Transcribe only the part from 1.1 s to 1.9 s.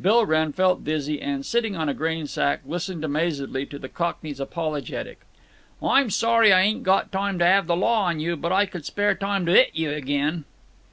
and, sitting on